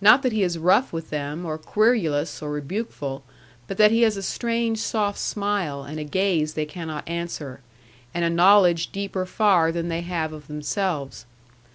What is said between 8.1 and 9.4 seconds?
and a knowledge deeper